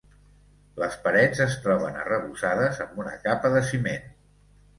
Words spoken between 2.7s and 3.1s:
amb